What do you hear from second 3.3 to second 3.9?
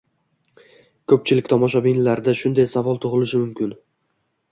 mumkin: